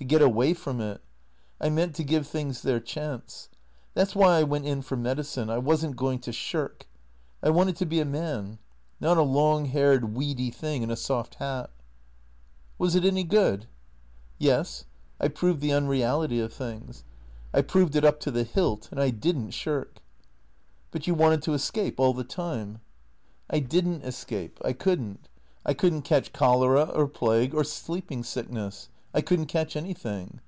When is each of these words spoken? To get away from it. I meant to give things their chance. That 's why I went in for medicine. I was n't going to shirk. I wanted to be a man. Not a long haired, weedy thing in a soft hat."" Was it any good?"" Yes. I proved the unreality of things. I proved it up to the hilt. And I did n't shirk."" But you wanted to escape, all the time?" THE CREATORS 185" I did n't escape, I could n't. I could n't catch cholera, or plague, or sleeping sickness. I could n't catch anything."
To 0.00 0.04
get 0.06 0.22
away 0.22 0.54
from 0.54 0.80
it. 0.80 1.02
I 1.60 1.68
meant 1.68 1.94
to 1.96 2.02
give 2.04 2.26
things 2.26 2.62
their 2.62 2.80
chance. 2.80 3.50
That 3.92 4.08
's 4.08 4.16
why 4.16 4.38
I 4.38 4.42
went 4.44 4.64
in 4.64 4.80
for 4.80 4.96
medicine. 4.96 5.50
I 5.50 5.58
was 5.58 5.84
n't 5.84 5.94
going 5.94 6.20
to 6.20 6.32
shirk. 6.32 6.86
I 7.42 7.50
wanted 7.50 7.76
to 7.76 7.84
be 7.84 8.00
a 8.00 8.06
man. 8.06 8.58
Not 8.98 9.18
a 9.18 9.22
long 9.22 9.66
haired, 9.66 10.14
weedy 10.14 10.50
thing 10.50 10.82
in 10.82 10.90
a 10.90 10.96
soft 10.96 11.34
hat."" 11.34 11.68
Was 12.78 12.94
it 12.94 13.04
any 13.04 13.24
good?"" 13.24 13.66
Yes. 14.38 14.86
I 15.20 15.28
proved 15.28 15.60
the 15.60 15.74
unreality 15.74 16.40
of 16.40 16.50
things. 16.50 17.04
I 17.52 17.60
proved 17.60 17.94
it 17.94 18.02
up 18.02 18.20
to 18.20 18.30
the 18.30 18.44
hilt. 18.44 18.88
And 18.90 18.98
I 19.02 19.10
did 19.10 19.36
n't 19.36 19.52
shirk."" 19.52 20.00
But 20.92 21.06
you 21.06 21.12
wanted 21.14 21.42
to 21.42 21.52
escape, 21.52 22.00
all 22.00 22.14
the 22.14 22.24
time?" 22.24 22.76
THE 23.50 23.60
CREATORS 23.60 23.64
185" 23.64 23.64
I 23.66 23.68
did 24.00 24.02
n't 24.02 24.08
escape, 24.08 24.58
I 24.64 24.72
could 24.72 25.00
n't. 25.02 25.28
I 25.66 25.74
could 25.74 25.92
n't 25.92 26.04
catch 26.06 26.32
cholera, 26.32 26.84
or 26.84 27.06
plague, 27.06 27.54
or 27.54 27.64
sleeping 27.64 28.24
sickness. 28.24 28.88
I 29.12 29.22
could 29.22 29.40
n't 29.40 29.48
catch 29.48 29.74
anything." 29.74 30.38